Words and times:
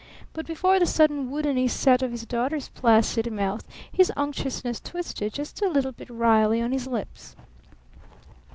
But 0.33 0.47
before 0.47 0.79
the 0.79 0.87
sudden 0.87 1.29
woodeny 1.29 1.67
set 1.69 2.01
of 2.01 2.09
his 2.09 2.25
daughter's 2.25 2.69
placid 2.69 3.31
mouth 3.31 3.63
his 3.91 4.11
unctuousness 4.17 4.79
twisted 4.79 5.31
just 5.31 5.61
a 5.61 5.69
little 5.69 5.91
bit 5.91 6.09
wryly 6.09 6.59
on 6.59 6.71
his 6.71 6.87
lips. 6.87 7.35